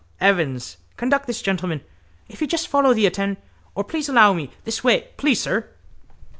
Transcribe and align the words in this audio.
Evans, 0.19 0.77
conduct 0.97 1.27
this 1.27 1.43
gentleman... 1.43 1.81
If 2.27 2.41
you 2.41 2.47
just 2.47 2.67
follow 2.67 2.91
the 2.91 3.05
atten... 3.05 3.37
Or, 3.75 3.83
please 3.83 4.09
allow 4.09 4.33
me... 4.33 4.49
This 4.63 4.83
way... 4.83 5.09
Please, 5.15 5.39
sir... 5.41 5.69